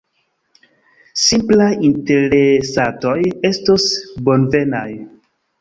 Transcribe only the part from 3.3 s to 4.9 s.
estos bonvenaj.